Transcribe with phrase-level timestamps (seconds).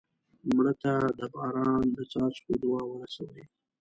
[0.55, 3.43] مړه ته د باران د څاڅکو دعا ورسوې